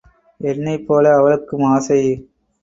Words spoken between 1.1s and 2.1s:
அவளுக்கும் ஆசை.